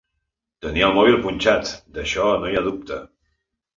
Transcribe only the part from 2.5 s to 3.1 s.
havia dubte.